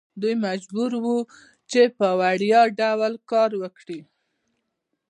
[0.21, 1.17] دوی مجبور وو
[1.71, 3.99] چې په وړیا ډول کار وکړي.